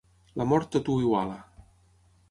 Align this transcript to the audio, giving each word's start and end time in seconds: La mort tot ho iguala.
La 0.41 0.47
mort 0.53 0.71
tot 0.77 0.91
ho 0.93 0.97
iguala. 1.05 1.39